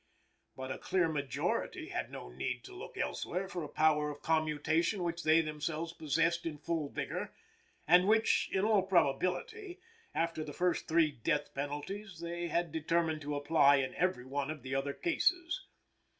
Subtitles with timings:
[0.55, 5.03] But a clear majority had no need to look elsewhere for a power of commutation
[5.03, 7.31] which they themselves possessed in full vigor,
[7.87, 9.79] and which, in all probability,
[10.15, 14.63] after the first three death penalties, they had determined to apply in every one of
[14.63, 15.67] the other cases.